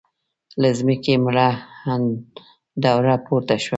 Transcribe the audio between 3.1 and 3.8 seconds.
پورته شوه.